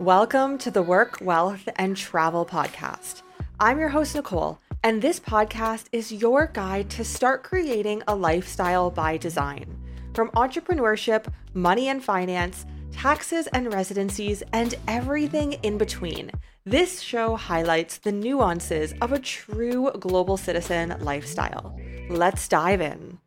[0.00, 3.20] Welcome to the Work, Wealth, and Travel Podcast.
[3.60, 8.90] I'm your host, Nicole, and this podcast is your guide to start creating a lifestyle
[8.90, 9.76] by design.
[10.14, 16.30] From entrepreneurship, money and finance, taxes and residencies, and everything in between.
[16.64, 21.78] This show highlights the nuances of a true global citizen lifestyle.
[22.08, 23.18] Let's dive in.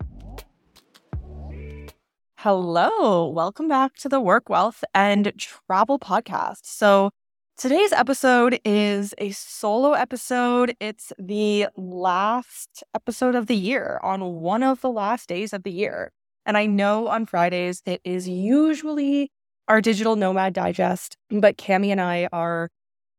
[2.43, 6.65] Hello, welcome back to the Work, Wealth, and Travel Podcast.
[6.65, 7.11] So,
[7.57, 10.75] today's episode is a solo episode.
[10.81, 15.71] It's the last episode of the year on one of the last days of the
[15.71, 16.11] year.
[16.45, 19.31] And I know on Fridays it is usually
[19.69, 22.69] our digital nomad digest, but Cami and I are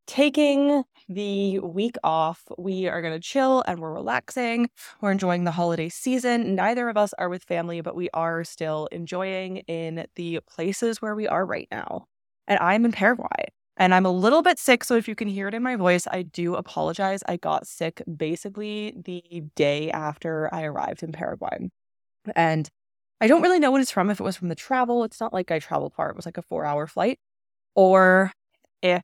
[0.07, 2.43] taking the week off.
[2.59, 4.71] We are going to chill and we're relaxing.
[5.01, 6.55] We're enjoying the holiday season.
[6.55, 11.15] Neither of us are with family, but we are still enjoying in the places where
[11.15, 12.07] we are right now.
[12.47, 14.85] And I'm in Paraguay and I'm a little bit sick.
[14.85, 17.23] So if you can hear it in my voice, I do apologize.
[17.27, 21.71] I got sick basically the day after I arrived in Paraguay.
[22.35, 22.69] And
[23.21, 24.11] I don't really know what it's from.
[24.11, 26.11] If it was from the travel, it's not like I traveled far.
[26.11, 27.19] It was like a four hour flight.
[27.75, 28.33] Or
[28.83, 29.03] if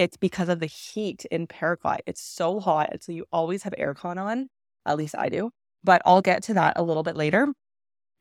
[0.00, 1.98] it's because of the heat in Paraguay.
[2.06, 2.88] It's so hot.
[3.02, 4.48] So you always have aircon on.
[4.86, 5.50] At least I do.
[5.84, 7.48] But I'll get to that a little bit later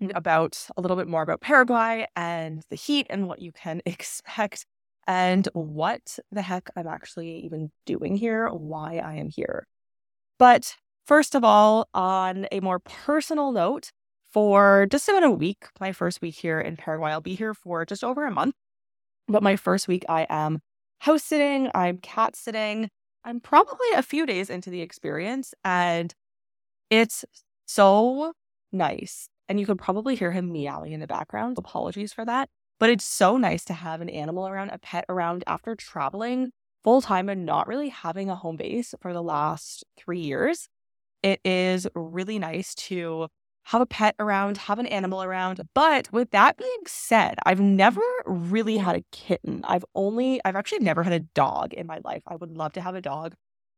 [0.03, 0.09] mm-hmm.
[0.13, 4.66] about a little bit more about Paraguay and the heat and what you can expect
[5.08, 9.66] and what the heck I'm actually even doing here, why I am here.
[10.38, 10.75] But
[11.08, 13.91] first of all, on a more personal note,
[14.31, 17.86] for just about a week, my first week here in Paraguay, I'll be here for
[17.86, 18.53] just over a month.
[19.27, 20.59] But my first week, I am
[21.00, 22.89] house sitting, I'm cat sitting.
[23.23, 26.14] I'm probably a few days into the experience and
[26.89, 27.25] it's
[27.66, 28.33] so
[28.72, 29.27] nice.
[29.47, 31.58] And you could probably hear him meowing in the background.
[31.58, 32.50] Apologies for that.
[32.80, 36.52] But it's so nice to have an animal around, a pet around after traveling
[36.83, 40.70] full time and not really having a home base for the last three years.
[41.21, 43.27] It is really nice to
[43.69, 45.61] have a pet around, have an animal around.
[45.75, 49.61] But with that being said, I've never really had a kitten.
[49.63, 52.23] I've only, I've actually never had a dog in my life.
[52.25, 53.35] I would love to have a dog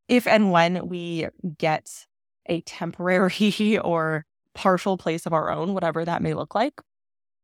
[0.08, 1.26] if and when we
[1.58, 2.06] get
[2.46, 6.80] a temporary or partial place of our own, whatever that may look like.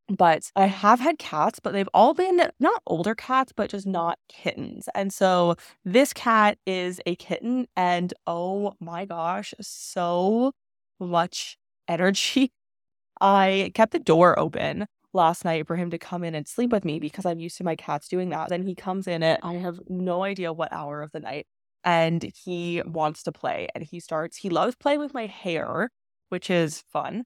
[0.07, 4.17] But I have had cats, but they've all been not older cats, but just not
[4.27, 4.89] kittens.
[4.95, 5.55] And so
[5.85, 7.67] this cat is a kitten.
[7.75, 10.51] And oh my gosh, so
[10.99, 11.58] much
[11.89, 12.51] energy.
[13.21, 16.85] I kept the door open last night for him to come in and sleep with
[16.85, 18.49] me because I'm used to my cats doing that.
[18.49, 21.47] Then he comes in at I have no idea what hour of the night
[21.83, 25.89] and he wants to play and he starts he loves playing with my hair,
[26.29, 27.23] which is fun.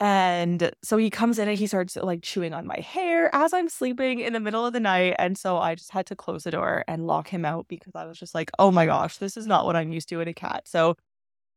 [0.00, 3.68] And so he comes in and he starts like chewing on my hair as I'm
[3.68, 5.14] sleeping in the middle of the night.
[5.18, 8.04] And so I just had to close the door and lock him out because I
[8.04, 10.34] was just like, oh my gosh, this is not what I'm used to in a
[10.34, 10.66] cat.
[10.66, 10.96] So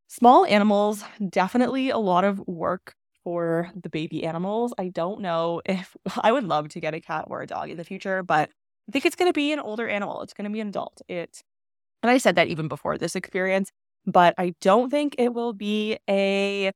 [0.07, 4.73] Small animals, definitely a lot of work for the baby animals.
[4.77, 7.77] I don't know if I would love to get a cat or a dog in
[7.77, 8.49] the future, but
[8.87, 10.21] I think it's going to be an older animal.
[10.21, 11.01] It's going to be an adult.
[11.09, 11.41] It,
[12.03, 13.71] and I said that even before this experience,
[14.05, 16.71] but I don't think it will be a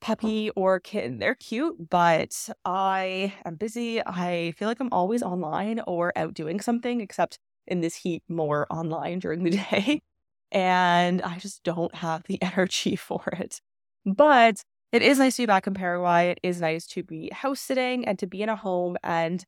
[0.00, 1.18] puppy or kitten.
[1.18, 4.02] They're cute, but I am busy.
[4.06, 8.66] I feel like I'm always online or out doing something, except in this heat, more
[8.70, 10.02] online during the day
[10.52, 13.60] and I just don't have the energy for it.
[14.04, 14.62] But
[14.92, 16.30] it is nice to be back in Paraguay.
[16.30, 18.96] It is nice to be house sitting and to be in a home.
[19.02, 19.44] And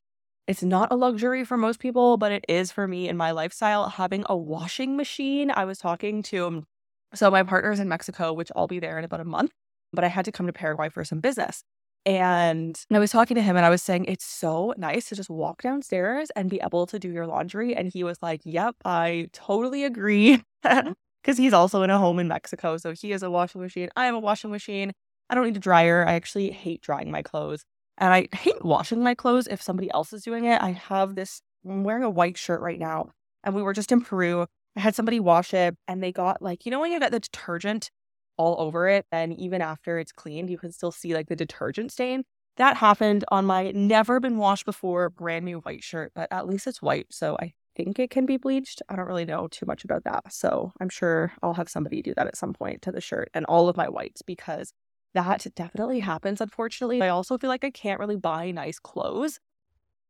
[0.46, 3.88] it's not a luxury for most people, but it is for me in my lifestyle.
[3.88, 6.66] Having a washing machine, I was talking to, um,
[7.14, 9.52] so my partner's in Mexico, which I'll be there in about a month,
[9.92, 11.64] but I had to come to Paraguay for some business.
[12.04, 15.30] And I was talking to him and I was saying, it's so nice to just
[15.30, 17.76] walk downstairs and be able to do your laundry.
[17.76, 20.42] And he was like, Yep, I totally agree.
[20.64, 20.92] Mm-hmm.
[21.22, 22.76] Because he's also in a home in Mexico.
[22.76, 23.88] So he has a washing machine.
[23.94, 24.92] I have a washing machine.
[25.30, 26.04] I don't need a dryer.
[26.06, 27.64] I actually hate drying my clothes.
[27.98, 30.60] And I hate washing my clothes if somebody else is doing it.
[30.60, 33.10] I have this, I'm wearing a white shirt right now.
[33.44, 34.46] And we were just in Peru.
[34.76, 37.20] I had somebody wash it and they got like, you know, when you get the
[37.20, 37.90] detergent
[38.36, 39.06] all over it.
[39.12, 42.24] And even after it's cleaned, you can still see like the detergent stain.
[42.56, 46.66] That happened on my never been washed before brand new white shirt, but at least
[46.66, 47.06] it's white.
[47.10, 48.82] So I think it can be bleached.
[48.88, 50.32] I don't really know too much about that.
[50.32, 53.46] So I'm sure I'll have somebody do that at some point to the shirt and
[53.46, 54.74] all of my whites because
[55.14, 57.02] that definitely happens, unfortunately.
[57.02, 59.40] I also feel like I can't really buy nice clothes,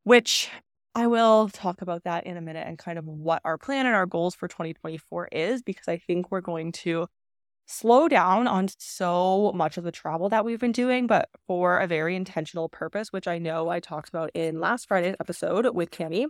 [0.04, 0.50] which
[0.94, 3.94] I will talk about that in a minute and kind of what our plan and
[3.94, 7.06] our goals for 2024 is because I think we're going to
[7.66, 11.86] slow down on so much of the travel that we've been doing, but for a
[11.86, 16.26] very intentional purpose, which I know I talked about in last Friday's episode with Cami.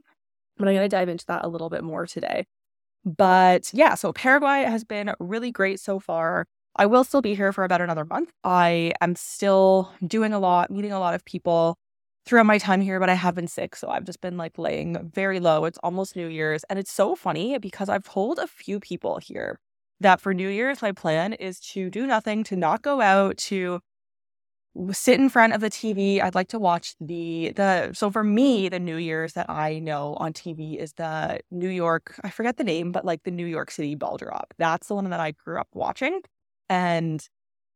[0.58, 2.44] But I'm going to dive into that a little bit more today.
[3.04, 6.46] But yeah, so Paraguay has been really great so far.
[6.76, 8.30] I will still be here for about another month.
[8.44, 11.76] I am still doing a lot, meeting a lot of people
[12.24, 13.74] throughout my time here, but I have been sick.
[13.74, 15.64] So I've just been like laying very low.
[15.64, 16.64] It's almost New Year's.
[16.64, 19.58] And it's so funny because I've told a few people here
[20.02, 23.80] that for New Year's, my plan is to do nothing, to not go out, to
[24.92, 26.22] sit in front of the TV.
[26.22, 30.14] I'd like to watch the the so for me, the New Year's that I know
[30.14, 33.70] on TV is the New York, I forget the name, but like the New York
[33.70, 34.54] City ball drop.
[34.58, 36.20] That's the one that I grew up watching.
[36.70, 37.26] And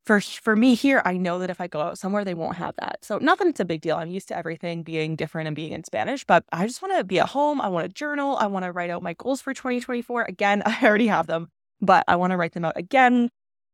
[0.07, 2.75] for for me here, I know that if I go out somewhere, they won't have
[2.81, 2.99] that.
[3.05, 3.97] So nothing it's a big deal.
[3.97, 7.05] I'm used to everything being different and being in Spanish, but I just want to
[7.05, 7.61] be at home.
[7.61, 8.37] I want to journal.
[8.39, 10.25] I want to write out my goals for 2024.
[10.25, 11.49] Again, I already have them,
[11.81, 13.31] but I want to write them out again.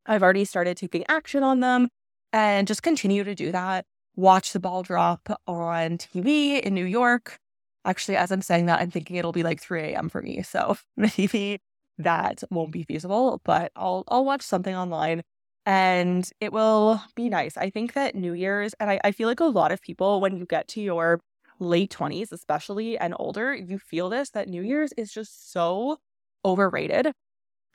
[0.06, 1.88] I've already started taking action on them
[2.32, 3.84] and just continue to do that.
[4.16, 7.38] Watch the ball drop on TV in New York.
[7.84, 10.08] Actually, as I'm saying that, I'm thinking it'll be like 3 a.m.
[10.08, 10.42] for me.
[10.42, 11.60] So maybe
[11.98, 15.22] that won't be feasible, but I'll I'll watch something online
[15.64, 17.56] and it will be nice.
[17.56, 20.36] I think that New Year's, and I, I feel like a lot of people, when
[20.36, 21.20] you get to your
[21.60, 25.98] late 20s, especially and older, you feel this that New Year's is just so
[26.44, 27.12] overrated.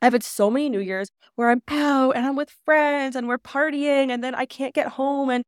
[0.00, 3.38] I've had so many New Year's where I'm out and I'm with friends and we're
[3.38, 5.44] partying and then I can't get home and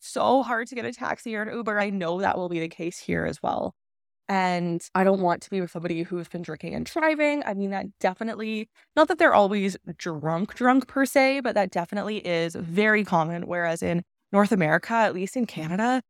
[0.00, 1.78] so hard to get a taxi or an Uber.
[1.78, 3.74] I know that will be the case here as well.
[4.28, 7.42] And I don't want to be with somebody who's been drinking and driving.
[7.44, 12.26] I mean, that definitely, not that they're always drunk, drunk per se, but that definitely
[12.26, 13.46] is very common.
[13.46, 14.02] Whereas in
[14.32, 16.00] North America, at least in Canada,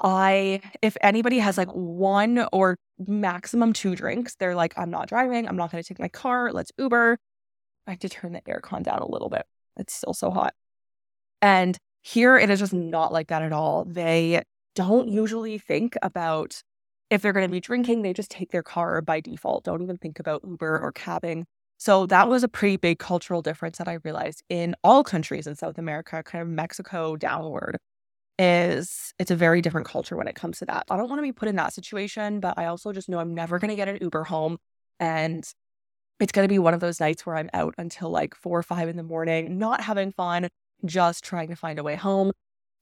[0.00, 5.46] I, if anybody has like one or maximum two drinks, they're like, I'm not driving.
[5.46, 6.50] I'm not going to take my car.
[6.52, 7.18] Let's Uber.
[7.86, 9.44] I have to turn the aircon down a little bit.
[9.76, 10.54] It's still so hot.
[11.40, 13.84] And here it is just not like that at all.
[13.84, 14.42] They
[14.74, 16.62] don't usually think about
[17.10, 19.98] if they're going to be drinking, they just take their car by default, don't even
[19.98, 21.44] think about Uber or cabbing.
[21.76, 25.56] So that was a pretty big cultural difference that I realized in all countries in
[25.56, 27.76] South America, kind of Mexico downward,
[28.38, 30.84] is it's a very different culture when it comes to that.
[30.90, 33.34] I don't want to be put in that situation, but I also just know I'm
[33.34, 34.58] never going to get an Uber home.
[34.98, 35.44] And
[36.20, 38.62] it's going to be one of those nights where I'm out until like four or
[38.62, 40.48] five in the morning, not having fun,
[40.84, 42.32] just trying to find a way home.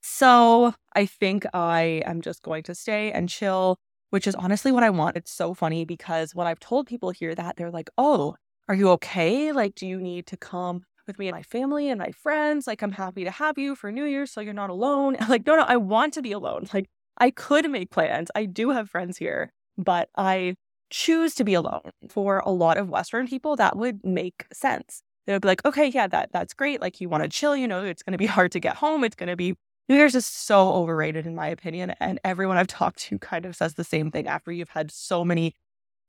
[0.01, 3.77] So I think I am just going to stay and chill
[4.11, 5.17] which is honestly what I want.
[5.17, 8.35] It's so funny because when I've told people here that, they're like, oh,
[8.67, 9.51] are you okay?
[9.51, 12.67] Like, do you need to come with me and my family and my friends?
[12.67, 15.17] Like, I'm happy to have you for New Year's so you're not alone.
[15.29, 16.67] like, no, no, I want to be alone.
[16.73, 16.87] Like,
[17.17, 18.29] I could make plans.
[18.35, 20.55] I do have friends here, but I
[20.89, 21.91] choose to be alone.
[22.09, 25.03] For a lot of Western people, that would make sense.
[25.25, 26.81] They would be like, okay, yeah, that that's great.
[26.81, 29.03] Like you want to chill, you know, it's gonna be hard to get home.
[29.03, 29.55] It's gonna be
[29.89, 31.93] New Year's is so overrated, in my opinion.
[31.99, 35.25] And everyone I've talked to kind of says the same thing after you've had so
[35.25, 35.53] many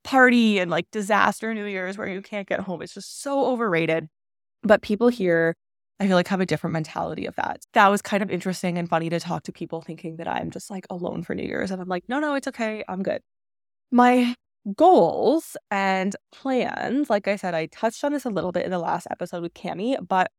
[0.04, 2.82] party and like disaster New Year's where you can't get home.
[2.82, 4.08] It's just so overrated.
[4.62, 5.55] But people here,
[6.00, 7.62] I feel like, have a different mentality of that.
[7.75, 10.70] That was kind of interesting and funny to talk to people thinking that I'm just
[10.70, 11.70] like alone for New Year's.
[11.70, 12.85] And I'm like, no, no, it's okay.
[12.88, 13.23] I'm good.
[13.91, 14.35] My
[14.76, 18.79] goals and plans, like I said, I touched on this a little bit in the
[18.79, 20.31] last episode with Cami, but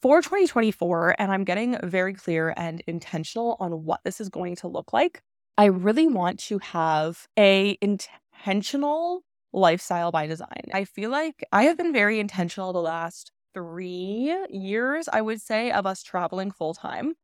[0.00, 4.68] for 2024, and I'm getting very clear and intentional on what this is going to
[4.68, 5.22] look like.
[5.56, 10.64] I really want to have a intentional lifestyle by design.
[10.72, 15.70] I feel like I have been very intentional the last three years, I would say,
[15.70, 17.14] of us traveling full time.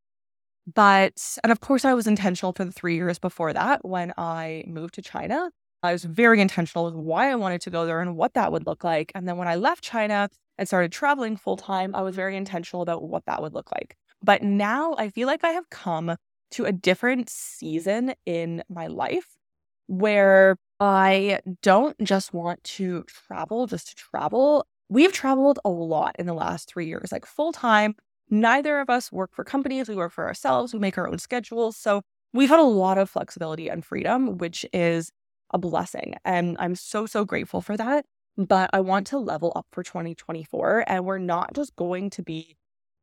[0.72, 4.64] But, and of course, I was intentional for the three years before that when I
[4.66, 5.50] moved to China.
[5.82, 8.66] I was very intentional with why I wanted to go there and what that would
[8.66, 9.10] look like.
[9.14, 10.28] And then when I left China,
[10.60, 13.96] and started traveling full time, I was very intentional about what that would look like.
[14.22, 16.14] But now I feel like I have come
[16.50, 19.38] to a different season in my life
[19.86, 24.66] where I don't just want to travel just to travel.
[24.90, 27.94] We've traveled a lot in the last three years, like full time.
[28.28, 31.76] Neither of us work for companies, we work for ourselves, we make our own schedules.
[31.76, 32.02] So
[32.34, 35.10] we've had a lot of flexibility and freedom, which is
[35.52, 36.14] a blessing.
[36.24, 38.04] And I'm so, so grateful for that
[38.46, 40.84] but I want to level up for 2024.
[40.86, 42.56] And we're not just going to be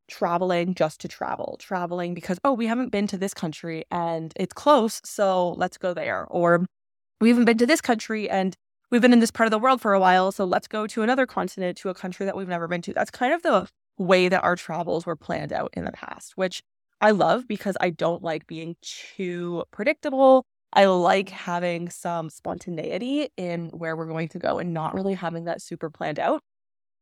[0.07, 4.53] traveling just to travel, traveling because, oh, we haven't been to this country and it's
[4.53, 5.01] close.
[5.03, 6.25] So let's go there.
[6.29, 6.65] Or
[7.19, 8.55] we haven't been to this country and
[8.91, 10.31] we've been in this part of the world for a while.
[10.31, 12.93] So let's go to another continent, to a country that we've never been to.
[12.93, 13.67] That's kind of the
[13.97, 16.61] way that our travels were planned out in the past, which
[17.01, 23.69] I love because I don't like being too predictable I like having some spontaneity in
[23.69, 26.41] where we're going to go and not really having that super planned out.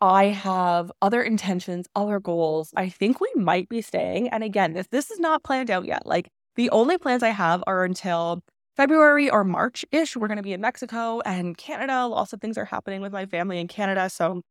[0.01, 2.71] I have other intentions, other goals.
[2.75, 4.29] I think we might be staying.
[4.29, 6.05] And again, this this is not planned out yet.
[6.05, 8.43] Like the only plans I have are until
[8.75, 12.07] February or March ish, we're going to be in Mexico and Canada.
[12.07, 14.09] Lots of things are happening with my family in Canada.
[14.09, 14.41] So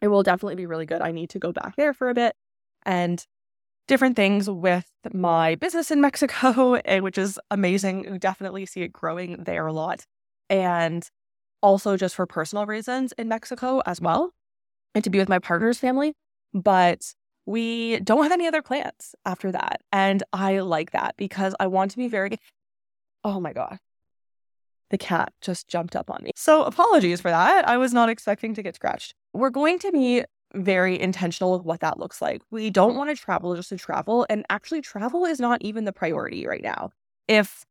[0.00, 1.00] it will definitely be really good.
[1.00, 2.34] I need to go back there for a bit
[2.84, 3.24] and
[3.86, 8.10] different things with my business in Mexico, eh, which is amazing.
[8.10, 10.04] We definitely see it growing there a lot.
[10.50, 11.08] And
[11.62, 14.30] also just for personal reasons in Mexico as well,
[14.94, 16.14] and to be with my partner's family.
[16.54, 17.14] But
[17.46, 19.80] we don't have any other plans after that.
[19.92, 22.36] And I like that because I want to be very,
[23.28, 23.78] oh my God.
[24.90, 26.30] The cat just jumped up on me.
[26.34, 27.68] So apologies for that.
[27.68, 29.14] I was not expecting to get scratched.
[29.34, 32.40] We're going to be very intentional with what that looks like.
[32.50, 34.26] We don't want to travel just to travel.
[34.30, 36.90] And actually, travel is not even the priority right now.
[37.26, 37.66] If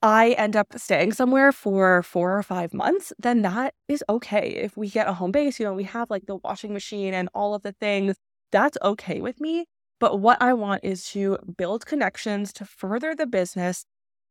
[0.00, 4.50] I end up staying somewhere for four or five months, then that is okay.
[4.50, 7.28] If we get a home base, you know, we have like the washing machine and
[7.34, 8.14] all of the things,
[8.52, 9.64] that's okay with me.
[9.98, 13.84] But what I want is to build connections to further the business.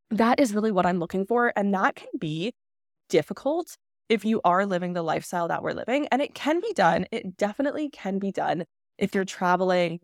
[0.10, 1.52] That is really what I'm looking for.
[1.56, 2.54] And that can be
[3.10, 3.78] difficult
[4.10, 6.08] if you are living the lifestyle that we're living.
[6.12, 7.06] And it can be done.
[7.12, 8.66] It definitely can be done
[8.98, 10.00] if you're traveling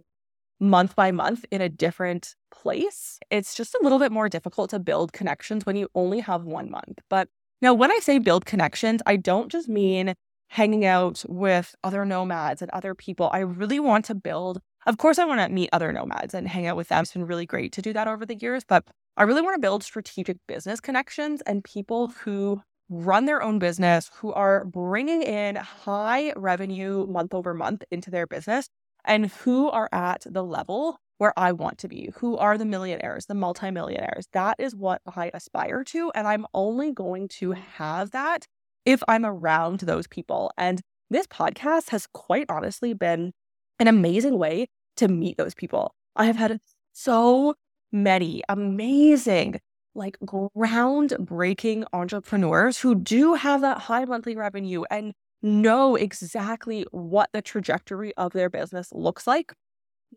[0.59, 3.19] month by month in a different place.
[3.29, 6.69] It's just a little bit more difficult to build connections when you only have one
[6.69, 6.99] month.
[7.09, 7.29] But
[7.61, 10.15] now, when I say build connections, I don't just mean
[10.49, 13.29] hanging out with other nomads and other people.
[13.33, 16.67] I really want to build, of course, I want to meet other nomads and hang
[16.67, 17.01] out with them.
[17.01, 19.61] It's been really great to do that over the years, but I really want to
[19.61, 25.55] build strategic business connections and people who run their own business, who are bringing in
[25.55, 28.69] high revenue month over month into their business
[29.05, 33.27] and who are at the level where I want to be, who are the millionaires,
[33.27, 34.27] the multimillionaires.
[34.33, 36.11] That is what I aspire to.
[36.15, 38.47] And I'm only going to have that
[38.83, 40.51] if I'm around those people.
[40.57, 43.33] And this podcast has quite honestly been
[43.79, 44.67] an amazing way
[44.97, 45.93] to meet those people.
[46.15, 46.59] I have had
[46.93, 47.55] so
[47.93, 49.59] many amazing,
[49.95, 57.41] like groundbreaking entrepreneurs who do have that high monthly revenue and know exactly what the
[57.41, 59.53] trajectory of their business looks like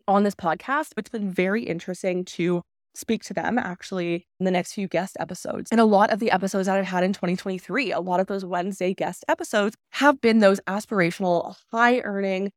[0.07, 0.93] on this podcast.
[0.97, 2.63] It's been very interesting to
[2.95, 5.69] speak to them actually in the next few guest episodes.
[5.71, 8.43] And a lot of the episodes that I've had in 2023, a lot of those
[8.43, 12.51] Wednesday guest episodes have been those aspirational, high earning,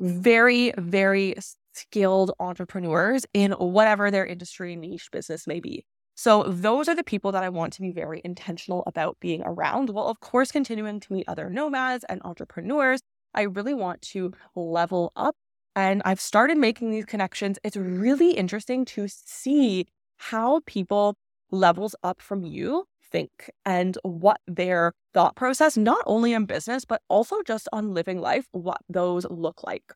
[0.00, 1.34] very, very
[1.72, 5.84] skilled entrepreneurs in whatever their industry niche business may be.
[6.14, 9.90] So those are the people that I want to be very intentional about being around.
[9.90, 13.00] Well, of course, continuing to meet other nomads and entrepreneurs.
[13.34, 15.34] I really want to level up
[15.76, 17.58] and I've started making these connections.
[17.64, 19.86] It's really interesting to see
[20.16, 21.16] how people
[21.50, 27.02] levels up from you think and what their thought process, not only in business, but
[27.08, 29.94] also just on living life, what those look like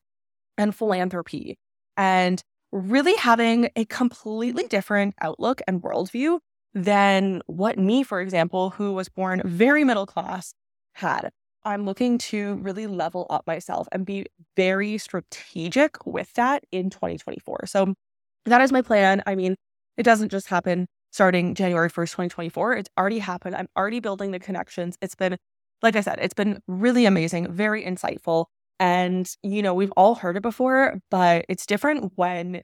[0.57, 1.57] and philanthropy
[1.97, 6.39] and really having a completely different outlook and worldview
[6.73, 10.53] than what me, for example, who was born very middle class,
[10.93, 11.29] had.
[11.63, 14.25] I'm looking to really level up myself and be
[14.55, 17.65] very strategic with that in 2024.
[17.65, 17.95] So
[18.45, 19.23] that is my plan.
[19.25, 19.55] I mean,
[19.97, 22.73] it doesn't just happen starting January 1st, 2024.
[22.73, 23.55] It's already happened.
[23.55, 24.97] I'm already building the connections.
[25.01, 25.37] It's been,
[25.81, 28.47] like I said, it's been really amazing, very insightful.
[28.79, 32.61] And, you know, we've all heard it before, but it's different when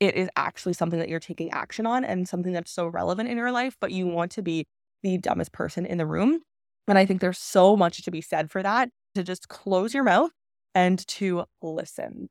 [0.00, 3.36] it is actually something that you're taking action on and something that's so relevant in
[3.36, 4.66] your life, but you want to be
[5.02, 6.40] the dumbest person in the room.
[6.88, 10.04] And I think there's so much to be said for that to just close your
[10.04, 10.30] mouth
[10.74, 12.28] and to listen.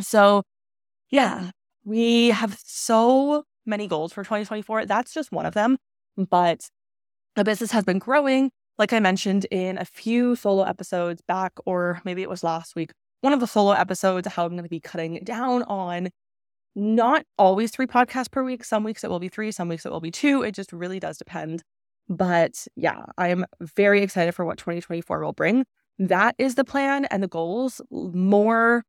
[0.00, 0.42] So,
[1.10, 1.50] yeah,
[1.84, 4.86] we have so many goals for 2024.
[4.86, 5.78] That's just one of them.
[6.16, 6.68] But
[7.36, 12.00] the business has been growing like I mentioned in a few solo episodes back, or
[12.04, 14.80] maybe it was last week, one of the solo episodes, how I'm going to be
[14.80, 16.08] cutting down on
[16.74, 18.64] not always three podcasts per week.
[18.64, 20.42] Some weeks it will be three, some weeks it will be two.
[20.42, 21.62] It just really does depend.
[22.08, 25.64] But yeah, I am very excited for what 2024 will bring.
[25.98, 27.80] That is the plan and the goals.
[27.90, 28.84] More,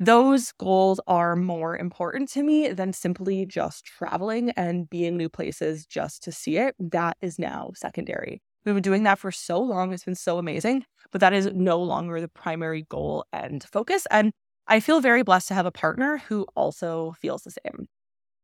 [0.00, 5.86] those goals are more important to me than simply just traveling and being new places
[5.86, 6.74] just to see it.
[6.78, 8.42] That is now secondary.
[8.66, 9.92] We've been doing that for so long.
[9.92, 14.08] It's been so amazing, but that is no longer the primary goal and focus.
[14.10, 14.32] And
[14.66, 17.86] I feel very blessed to have a partner who also feels the same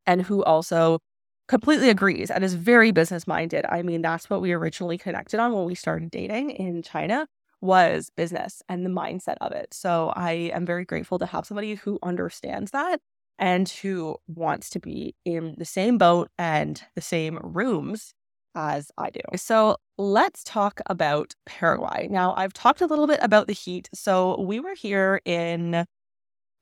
[0.06, 1.00] and who also
[1.48, 3.66] completely agrees and is very business minded.
[3.68, 7.26] I mean, that's what we originally connected on when we started dating in China
[7.60, 9.74] was business and the mindset of it.
[9.74, 13.00] So I am very grateful to have somebody who understands that
[13.40, 18.14] and who wants to be in the same boat and the same rooms
[18.54, 19.20] as I do.
[19.36, 22.08] So let's talk about Paraguay.
[22.10, 23.88] Now, I've talked a little bit about the heat.
[23.94, 25.86] So we were here in,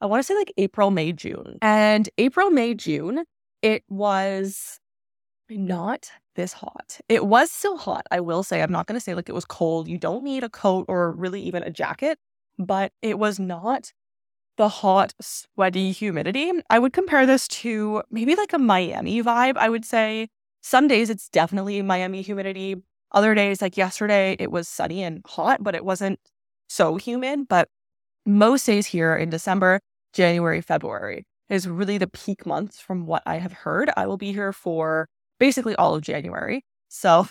[0.01, 1.59] I want to say like April, May, June.
[1.63, 3.25] And April, May, June,
[3.63, 4.79] it was
[5.49, 7.01] not this hot.
[7.09, 8.63] It was still hot, I will say.
[8.63, 9.89] I'm not going to say like it was cold.
[9.89, 12.19] You don't need a coat or really even a jacket,
[12.59, 13.93] but it was not
[14.57, 16.53] the hot, sweaty humidity.
[16.69, 19.57] I would compare this to maybe like a Miami vibe.
[19.57, 20.29] I would say
[20.63, 22.77] some days it's definitely Miami humidity.
[23.13, 26.21] Other days, like yesterday, it was sunny and hot, but it wasn't
[26.69, 27.49] so humid.
[27.49, 27.69] But
[28.25, 29.81] most days here in December,
[30.13, 33.91] January, February is really the peak months from what I have heard.
[33.97, 35.09] I will be here for
[35.41, 36.65] basically all of January.
[36.89, 37.27] So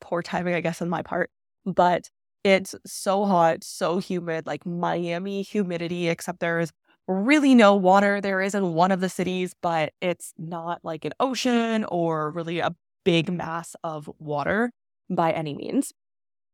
[0.00, 1.30] poor timing, I guess, on my part.
[1.64, 2.08] But
[2.42, 6.72] it's so hot, so humid, like Miami humidity, except there's
[7.10, 8.20] really no water.
[8.20, 12.60] There is in one of the cities, but it's not like an ocean or really
[12.60, 12.74] a
[13.04, 14.70] big mass of water
[15.08, 15.92] by any means.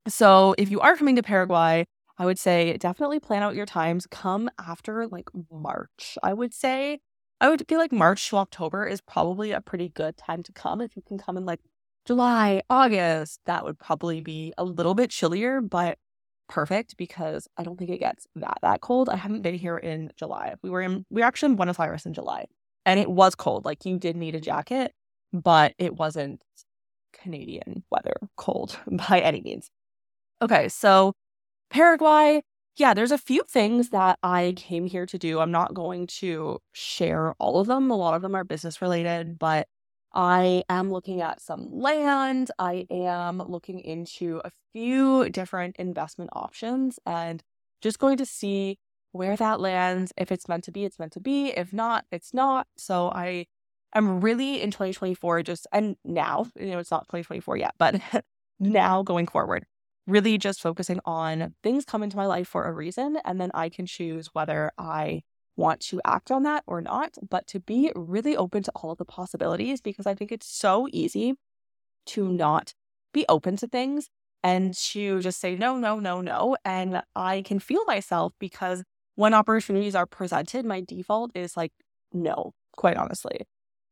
[0.08, 1.84] So if you are coming to Paraguay,
[2.18, 4.06] I would say definitely plan out your times.
[4.10, 7.00] Come after like March, I would say.
[7.40, 10.80] I would feel like March to October is probably a pretty good time to come.
[10.80, 11.60] If you can come in like
[12.06, 15.98] July, August, that would probably be a little bit chillier, but
[16.48, 19.08] perfect because I don't think it gets that that cold.
[19.08, 20.54] I haven't been here in July.
[20.62, 22.46] We were in we were actually in Buenos Aires in July,
[22.84, 23.64] and it was cold.
[23.64, 24.92] Like you did need a jacket,
[25.32, 26.42] but it wasn't
[27.12, 29.70] Canadian weather cold by any means.
[30.42, 31.12] Okay, so
[31.70, 32.42] Paraguay,
[32.76, 35.40] yeah, there's a few things that I came here to do.
[35.40, 37.90] I'm not going to share all of them.
[37.90, 39.66] A lot of them are business related, but
[40.16, 42.50] I am looking at some land.
[42.58, 47.42] I am looking into a few different investment options and
[47.82, 48.78] just going to see
[49.12, 50.14] where that lands.
[50.16, 51.48] If it's meant to be, it's meant to be.
[51.48, 52.66] If not, it's not.
[52.78, 53.44] So I
[53.94, 58.00] am really in 2024, just and now, you know, it's not 2024 yet, but
[58.58, 59.66] now going forward,
[60.06, 63.18] really just focusing on things come into my life for a reason.
[63.26, 65.24] And then I can choose whether I
[65.56, 68.98] want to act on that or not, but to be really open to all of
[68.98, 71.34] the possibilities because I think it's so easy
[72.06, 72.74] to not
[73.12, 74.08] be open to things
[74.42, 76.56] and to just say no, no, no, no.
[76.64, 78.84] And I can feel myself because
[79.16, 81.72] when opportunities are presented, my default is like,
[82.12, 83.40] no, quite honestly.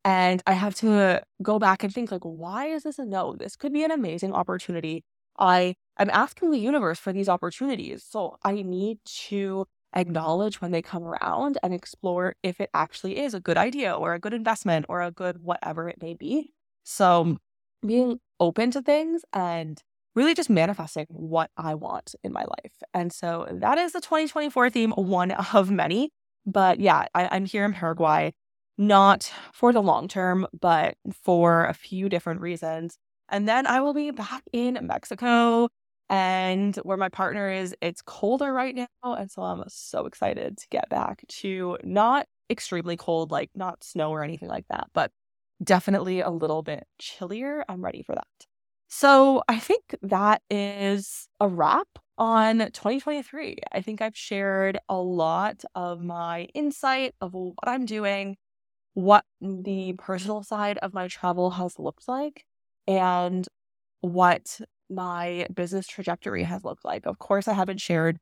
[0.05, 3.35] And I have to go back and think, like, why is this a no?
[3.37, 5.03] This could be an amazing opportunity.
[5.38, 8.05] I am asking the universe for these opportunities.
[8.09, 8.98] So I need
[9.29, 13.94] to acknowledge when they come around and explore if it actually is a good idea
[13.94, 16.50] or a good investment or a good whatever it may be.
[16.83, 17.38] So
[17.87, 19.83] being open to things and
[20.14, 22.74] really just manifesting what I want in my life.
[22.92, 26.11] And so that is the 2024 theme, one of many.
[26.46, 28.35] But yeah, I, am here in Paraguay,
[28.76, 32.98] not for the long term, but for a few different reasons.
[33.28, 35.68] And then I will be back in Mexico
[36.11, 39.14] and where my partner is, it's colder right now.
[39.14, 44.11] And so I'm so excited to get back to not extremely cold, like not snow
[44.11, 45.11] or anything like that, but
[45.62, 47.64] definitely a little bit chillier.
[47.69, 48.27] I'm ready for that.
[48.88, 53.59] So I think that is a wrap on 2023.
[53.73, 58.37] I think I've shared a lot of my insight of what I'm doing,
[58.93, 62.45] what the personal side of my travel has looked like,
[62.87, 63.49] and
[64.01, 67.07] what my business trajectory has looked like.
[67.07, 68.18] Of course, I haven't shared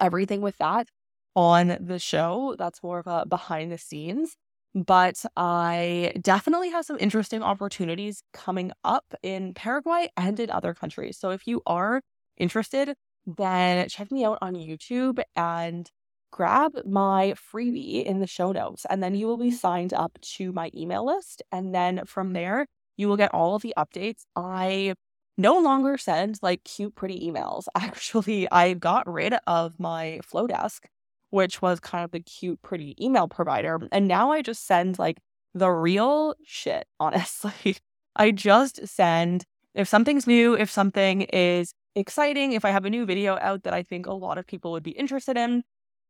[0.00, 0.88] everything with that
[1.34, 2.56] on the show.
[2.58, 4.36] That's more of a behind the scenes.
[4.74, 11.18] But I definitely have some interesting opportunities coming up in Paraguay and in other countries.
[11.18, 12.02] So if you are
[12.36, 12.94] interested,
[13.26, 15.90] then check me out on YouTube and
[16.30, 18.84] grab my freebie in the show notes.
[18.88, 21.42] And then you will be signed up to my email list.
[21.50, 24.24] And then from there, you will get all of the updates.
[24.36, 24.94] I
[25.38, 27.64] no longer send like cute, pretty emails.
[27.76, 30.80] Actually, I got rid of my Flodesk,
[31.30, 33.80] which was kind of the cute, pretty email provider.
[33.92, 35.18] And now I just send like
[35.54, 37.76] the real shit, honestly.
[38.16, 43.06] I just send if something's new, if something is exciting, if I have a new
[43.06, 45.62] video out that I think a lot of people would be interested in,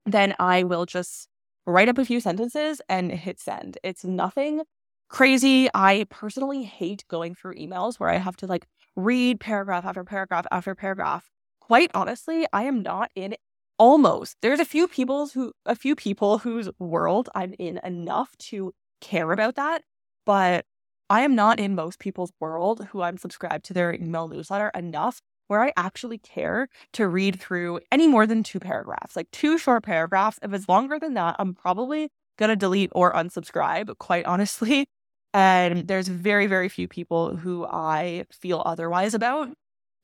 [0.06, 1.28] then I will just
[1.66, 3.78] write up a few sentences and hit send.
[3.82, 4.62] It's nothing
[5.08, 5.68] crazy.
[5.74, 8.66] I personally hate going through emails where I have to like
[8.98, 11.30] read paragraph after paragraph after paragraph.
[11.61, 13.37] Quite honestly, I am not in
[13.78, 14.37] almost.
[14.42, 19.30] There's a few people who a few people whose world I'm in enough to care
[19.30, 19.82] about that,
[20.26, 20.64] but
[21.08, 25.22] I am not in most people's world who I'm subscribed to their email newsletter enough
[25.46, 29.84] where I actually care to read through any more than two paragraphs, like two short
[29.84, 30.38] paragraphs.
[30.42, 34.87] If it's longer than that, I'm probably going to delete or unsubscribe, quite honestly.
[35.34, 39.50] And there's very, very few people who I feel otherwise about.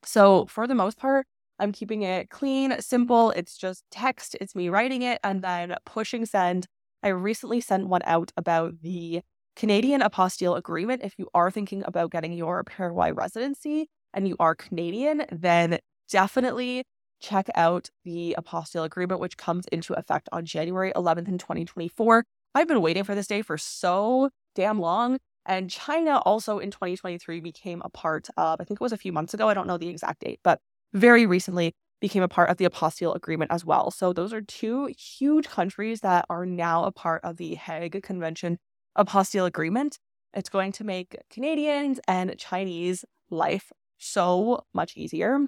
[0.05, 1.27] So, for the most part,
[1.59, 3.31] I'm keeping it clean, simple.
[3.31, 6.67] It's just text, it's me writing it and then pushing send.
[7.03, 9.23] I recently sent one out about the
[9.57, 11.03] Canadian apostille agreement.
[11.05, 15.79] If you are thinking about getting your Paraguay residency and you are Canadian, then
[16.11, 16.85] definitely
[17.21, 22.25] check out the apostille agreement, which comes into effect on January 11th in 2024.
[22.55, 25.19] I've been waiting for this day for so damn long.
[25.47, 29.13] And China also in 2023 became a part of, I think it was a few
[29.13, 29.49] months ago.
[29.49, 30.59] I don't know the exact date, but
[30.93, 33.91] very recently became a part of the apostille agreement as well.
[33.91, 38.59] So those are two huge countries that are now a part of the Hague Convention
[38.97, 39.99] apostille agreement.
[40.33, 45.39] It's going to make Canadians and Chinese life so much easier.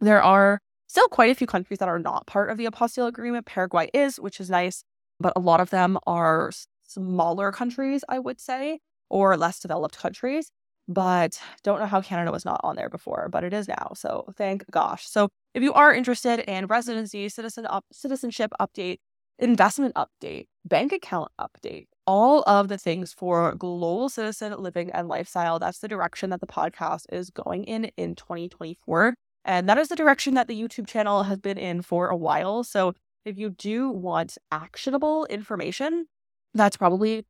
[0.00, 3.46] There are still quite a few countries that are not part of the apostille agreement.
[3.46, 4.84] Paraguay is, which is nice,
[5.20, 6.50] but a lot of them are
[6.88, 10.50] smaller countries, I would say, or less developed countries.
[10.88, 13.92] But don't know how Canada was not on there before, but it is now.
[13.94, 15.06] So thank gosh.
[15.06, 18.96] So if you are interested in residency, citizen up, citizenship update,
[19.38, 25.58] investment update, bank account update, all of the things for global citizen living and lifestyle.
[25.58, 29.14] That's the direction that the podcast is going in in 2024.
[29.44, 32.64] And that is the direction that the YouTube channel has been in for a while.
[32.64, 32.94] So
[33.26, 36.06] if you do want actionable information,
[36.54, 37.24] that's probably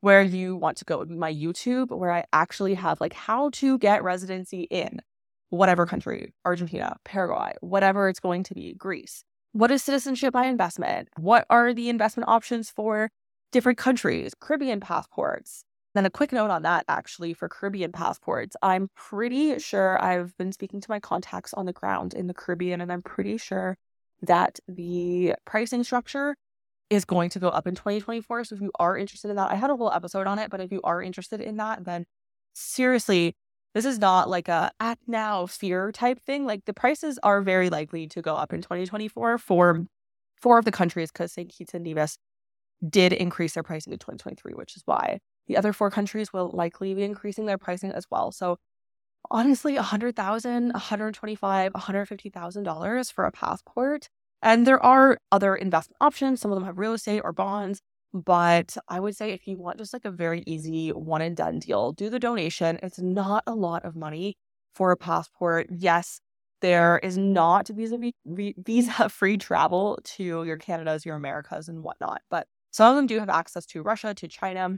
[0.00, 1.04] where you want to go.
[1.04, 5.00] My YouTube, where I actually have like how to get residency in
[5.50, 9.22] whatever country, Argentina, Paraguay, whatever it's going to be, Greece.
[9.52, 11.08] What is citizenship by investment?
[11.18, 13.10] What are the investment options for
[13.52, 15.64] different countries, Caribbean passports.
[15.94, 18.56] Then a quick note on that actually for Caribbean passports.
[18.62, 22.80] I'm pretty sure I've been speaking to my contacts on the ground in the Caribbean,
[22.80, 23.76] and I'm pretty sure
[24.22, 26.34] that the pricing structure
[26.92, 28.44] is going to go up in 2024.
[28.44, 30.60] So if you are interested in that, I had a whole episode on it, but
[30.60, 32.04] if you are interested in that, then
[32.52, 33.34] seriously,
[33.74, 36.44] this is not like a act now fear type thing.
[36.44, 39.86] Like the prices are very likely to go up in 2024 for
[40.40, 41.48] four of the countries because St.
[41.48, 42.18] Kitts and Nevis
[42.86, 46.94] did increase their pricing in 2023, which is why the other four countries will likely
[46.94, 48.32] be increasing their pricing as well.
[48.32, 48.58] So
[49.30, 54.08] honestly, hundred thousand, a hundred twenty-five, a hundred fifty thousand dollars for a passport.
[54.42, 56.40] And there are other investment options.
[56.40, 57.80] Some of them have real estate or bonds.
[58.12, 61.58] But I would say if you want just like a very easy one and done
[61.60, 62.78] deal, do the donation.
[62.82, 64.36] It's not a lot of money
[64.74, 65.68] for a passport.
[65.70, 66.20] Yes,
[66.60, 72.20] there is not visa visa free travel to your Canadas, your Americas, and whatnot.
[72.30, 74.76] But some of them do have access to Russia, to China.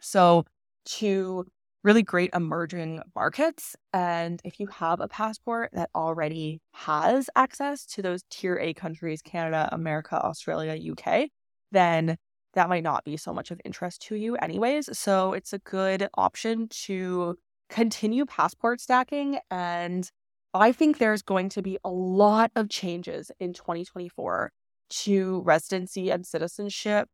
[0.00, 0.44] So,
[0.86, 1.46] to
[1.82, 3.74] really great emerging markets.
[3.92, 9.22] And if you have a passport that already has access to those tier A countries,
[9.22, 11.28] Canada, America, Australia, UK,
[11.72, 12.16] then
[12.54, 14.96] that might not be so much of interest to you, anyways.
[14.96, 17.36] So, it's a good option to
[17.70, 19.38] continue passport stacking.
[19.50, 20.08] And
[20.54, 24.52] I think there's going to be a lot of changes in 2024
[24.90, 27.08] to residency and citizenship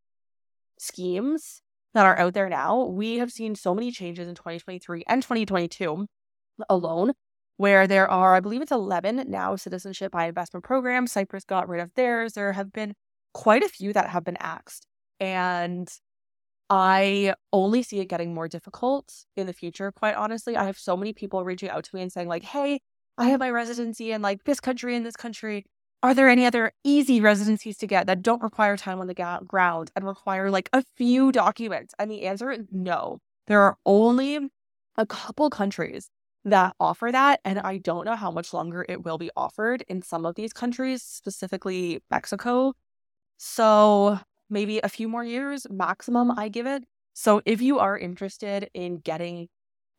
[0.79, 1.63] schemes
[1.95, 6.07] that are out there now, we have seen so many changes in 2023 and 2022
[6.69, 7.13] alone,
[7.57, 11.13] where there are, I believe it's 11 now citizenship by investment programs.
[11.13, 12.35] Cyprus got rid of theirs.
[12.35, 12.95] There have been
[13.35, 14.87] quite a few that have been axed.
[15.21, 15.89] And
[16.71, 20.57] I only see it getting more difficult in the future, quite honestly.
[20.57, 22.81] I have so many people reaching out to me and saying, like, hey,
[23.17, 25.65] I have my residency in like this country and this country.
[26.03, 29.41] Are there any other easy residencies to get that don't require time on the ga-
[29.41, 31.95] ground and require like a few documents?
[31.99, 33.19] And the answer is no.
[33.49, 34.39] There are only
[34.97, 36.09] a couple countries
[36.45, 37.41] that offer that.
[37.45, 40.53] And I don't know how much longer it will be offered in some of these
[40.53, 42.75] countries, specifically Mexico.
[43.39, 44.19] So
[44.51, 46.85] maybe a few more years maximum, I give it.
[47.15, 49.49] So if you are interested in getting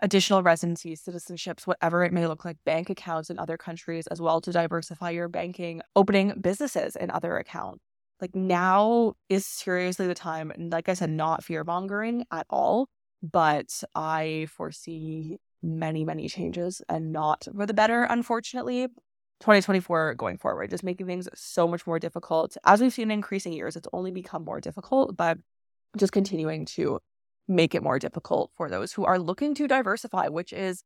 [0.02, 4.42] additional residencies, citizenships, whatever it may look like, bank accounts in other countries as well
[4.42, 7.84] to diversify your banking, opening businesses in other accounts.
[8.22, 10.52] Like now is seriously the time.
[10.52, 12.88] And like I said, not fear mongering at all,
[13.22, 18.88] but I foresee many, many changes and not for the better, unfortunately.
[19.42, 22.58] 2024 going forward, just making things so much more difficult.
[22.66, 25.38] As we've seen in increasing years, it's only become more difficult, but
[25.96, 27.00] just continuing to
[27.50, 30.84] make it more difficult for those who are looking to diversify, which is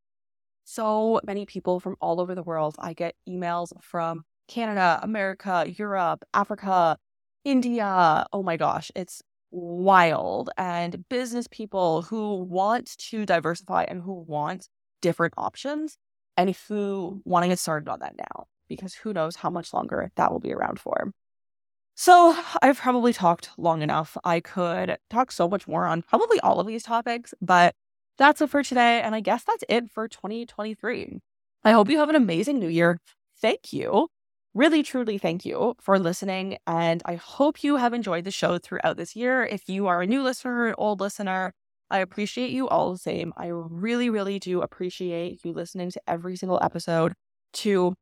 [0.64, 2.76] so many people from all over the world.
[2.80, 6.98] I get emails from Canada, America, Europe, Africa,
[7.44, 8.26] India.
[8.32, 9.22] Oh my gosh, it's
[9.52, 10.50] wild.
[10.58, 14.70] And business people who want to diversify and who want
[15.02, 15.98] different options
[16.38, 20.12] and who want to get started on that now because who knows how much longer
[20.16, 21.12] that will be around for.
[21.96, 24.18] So I've probably talked long enough.
[24.24, 27.76] I could talk so much more on probably all of these topics, but
[28.18, 29.02] that's it for today.
[29.02, 31.20] And I guess that's it for 2023.
[31.64, 33.00] I hope you have an amazing new year.
[33.42, 34.08] Thank you.
[34.54, 36.58] Really, truly thank you for listening.
[36.68, 39.44] And I hope you have enjoyed the show throughout this year.
[39.46, 41.54] If you are a new listener, or an old listener,
[41.90, 43.34] I appreciate you all the same.
[43.38, 47.14] I really, really do appreciate you listening to every single episode,
[47.54, 47.96] to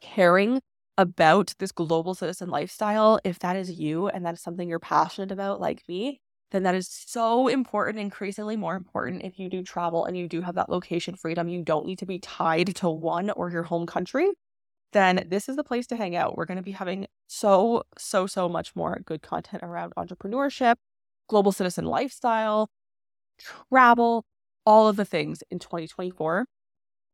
[0.00, 0.60] caring
[0.98, 3.20] about this global citizen lifestyle.
[3.24, 6.20] If that is you and that is something you're passionate about, like me,
[6.52, 10.40] then that is so important, increasingly more important if you do travel and you do
[10.40, 11.48] have that location freedom.
[11.48, 14.30] You don't need to be tied to one or your home country.
[14.92, 16.36] Then this is the place to hang out.
[16.36, 20.76] We're going to be having so, so, so much more good content around entrepreneurship,
[21.28, 22.70] global citizen lifestyle,
[23.70, 24.24] travel,
[24.64, 26.46] all of the things in 2024.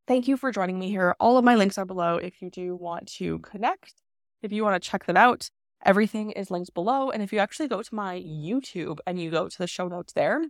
[0.08, 1.14] Thank you for joining me here.
[1.20, 3.94] All of my links are below if you do want to connect,
[4.42, 5.48] if you want to check them out.
[5.84, 7.10] Everything is linked below.
[7.10, 10.12] And if you actually go to my YouTube and you go to the show notes
[10.12, 10.44] there,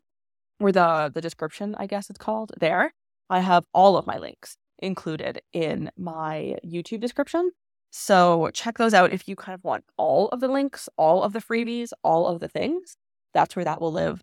[0.58, 2.94] or the, the description, I guess it's called, there,
[3.28, 7.50] I have all of my links included in my YouTube description.
[7.90, 11.34] So check those out if you kind of want all of the links, all of
[11.34, 12.96] the freebies, all of the things.
[13.34, 14.22] That's where that will live.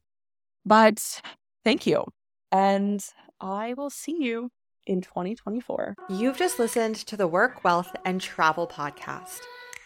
[0.66, 1.22] But
[1.64, 2.06] thank you.
[2.52, 3.04] And
[3.40, 4.50] I will see you
[4.90, 5.96] in 2024.
[6.10, 9.40] You've just listened to the Work, Wealth, and Travel podcast.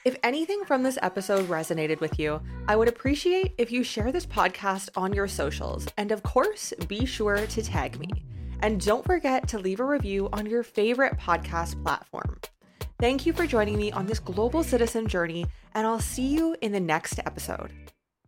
[0.05, 4.25] If anything from this episode resonated with you, I would appreciate if you share this
[4.25, 5.87] podcast on your socials.
[5.97, 8.09] And of course, be sure to tag me.
[8.61, 12.39] And don't forget to leave a review on your favorite podcast platform.
[12.99, 16.71] Thank you for joining me on this global citizen journey, and I'll see you in
[16.71, 17.73] the next episode.